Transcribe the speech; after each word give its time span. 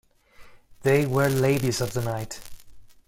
They 0.81 1.05
were 1.05 1.27
ladies 1.27 1.79
of 1.79 1.93
the 1.93 2.01
night. 2.01 2.39